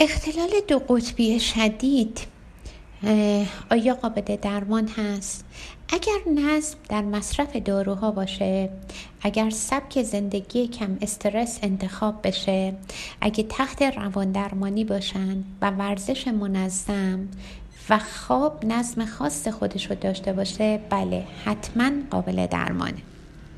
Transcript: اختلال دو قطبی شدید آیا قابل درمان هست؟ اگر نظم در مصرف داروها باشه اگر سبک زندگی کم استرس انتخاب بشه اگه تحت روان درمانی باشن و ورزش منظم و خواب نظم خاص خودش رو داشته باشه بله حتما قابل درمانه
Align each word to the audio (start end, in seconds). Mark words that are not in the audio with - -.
اختلال 0.00 0.50
دو 0.68 0.78
قطبی 0.78 1.40
شدید 1.40 2.20
آیا 3.70 3.94
قابل 3.94 4.36
درمان 4.36 4.88
هست؟ 4.88 5.44
اگر 5.88 6.42
نظم 6.42 6.76
در 6.88 7.02
مصرف 7.02 7.56
داروها 7.56 8.10
باشه 8.10 8.70
اگر 9.22 9.50
سبک 9.50 10.02
زندگی 10.02 10.66
کم 10.68 10.98
استرس 11.00 11.58
انتخاب 11.62 12.26
بشه 12.26 12.74
اگه 13.20 13.42
تحت 13.42 13.82
روان 13.82 14.32
درمانی 14.32 14.84
باشن 14.84 15.44
و 15.62 15.70
ورزش 15.70 16.28
منظم 16.28 17.28
و 17.90 17.98
خواب 17.98 18.64
نظم 18.64 19.04
خاص 19.04 19.48
خودش 19.48 19.90
رو 19.90 19.96
داشته 19.96 20.32
باشه 20.32 20.80
بله 20.90 21.24
حتما 21.44 21.90
قابل 22.10 22.46
درمانه 22.46 23.02